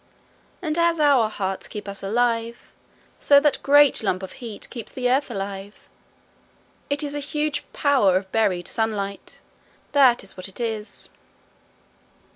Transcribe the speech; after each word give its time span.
And 0.63 0.79
as 0.79 0.99
our 0.99 1.29
hearts 1.29 1.67
keep 1.67 1.87
us 1.87 2.01
alive, 2.01 2.71
so 3.19 3.39
that 3.39 3.61
great 3.61 4.01
lump 4.01 4.23
of 4.23 4.31
heat 4.41 4.67
keeps 4.71 4.91
the 4.91 5.11
earth 5.11 5.29
alive: 5.29 5.87
it 6.89 7.03
is 7.03 7.13
a 7.13 7.19
huge 7.19 7.71
power 7.71 8.17
of 8.17 8.31
buried 8.31 8.67
sunlight 8.67 9.41
that 9.91 10.23
is 10.23 10.35
what 10.35 10.47
it 10.47 10.59
is. 10.59 11.09